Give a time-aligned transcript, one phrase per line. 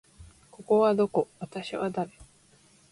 [0.49, 1.27] ここはどこ？
[1.37, 2.09] 私は誰？